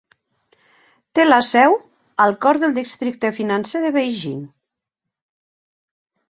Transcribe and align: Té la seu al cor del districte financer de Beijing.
Té 1.17 1.25
la 1.27 1.37
seu 1.49 1.75
al 2.25 2.33
cor 2.45 2.59
del 2.63 2.73
districte 2.79 3.31
financer 3.41 3.83
de 3.85 3.93
Beijing. 3.99 4.41